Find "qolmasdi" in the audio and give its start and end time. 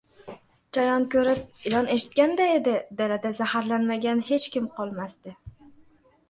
4.81-5.37